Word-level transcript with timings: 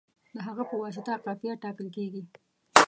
د 0.35 0.37
هغه 0.47 0.63
په 0.69 0.75
واسطه 0.83 1.13
قافیه 1.25 1.53
ټاکل 1.63 1.87
کیږي. 1.95 2.23